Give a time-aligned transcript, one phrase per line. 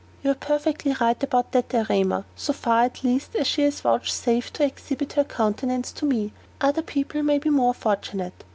[0.23, 4.55] "You are perfectly right about that, Erema; so far at least as she has vouchsafed
[4.55, 6.33] to exhibit her countenance to me.
[6.59, 8.43] Other people may be more fortunate.